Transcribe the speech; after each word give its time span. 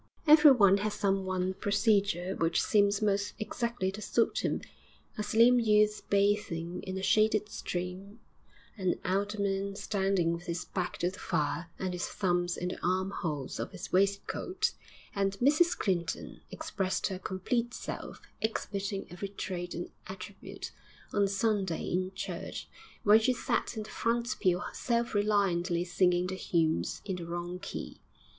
Everyone 0.25 0.77
has 0.77 0.95
some 0.95 1.25
one 1.25 1.53
procedure 1.53 2.35
which 2.35 2.59
seems 2.59 3.03
most 3.03 3.35
exactly 3.37 3.91
to 3.91 4.01
suit 4.01 4.39
him 4.43 4.61
a 5.15 5.21
slim 5.21 5.59
youth 5.59 6.01
bathing 6.09 6.81
in 6.81 6.97
a 6.97 7.03
shaded 7.03 7.49
stream, 7.49 8.19
an 8.79 8.99
alderman 9.05 9.75
standing 9.75 10.33
with 10.33 10.47
his 10.47 10.65
back 10.65 10.97
to 10.97 11.11
the 11.11 11.19
fire 11.19 11.69
and 11.77 11.93
his 11.93 12.07
thumbs 12.07 12.57
in 12.57 12.69
the 12.69 12.83
arm 12.83 13.11
holes 13.11 13.59
of 13.59 13.73
his 13.73 13.93
waistcoat 13.93 14.71
and 15.13 15.33
Mrs 15.33 15.77
Clinton 15.77 16.41
expressed 16.49 17.05
her 17.05 17.19
complete 17.19 17.71
self, 17.71 18.23
exhibiting 18.41 19.05
every 19.11 19.29
trait 19.29 19.75
and 19.75 19.91
attribute, 20.07 20.71
on 21.13 21.27
Sunday 21.27 21.83
in 21.83 22.11
church, 22.15 22.67
when 23.03 23.19
she 23.19 23.33
sat 23.33 23.77
in 23.77 23.83
the 23.83 23.89
front 23.91 24.35
pew 24.39 24.63
self 24.73 25.13
reliantly 25.13 25.83
singing 25.85 26.25
the 26.25 26.33
hymns 26.35 27.03
in 27.05 27.17
the 27.17 27.25
wrong 27.27 27.59
key. 27.59 28.01